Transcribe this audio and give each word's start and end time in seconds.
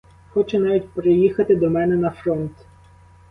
Хоче 0.29 0.59
навіть 0.59 0.89
приїхати 0.89 1.55
до 1.55 1.69
мене 1.69 1.95
на 1.95 2.09
фронт. 2.09 2.65